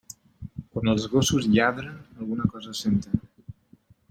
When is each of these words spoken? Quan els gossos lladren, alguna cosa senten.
Quan 0.75 0.89
els 0.93 1.05
gossos 1.11 1.49
lladren, 1.57 2.01
alguna 2.25 2.49
cosa 2.55 2.75
senten. 2.81 3.23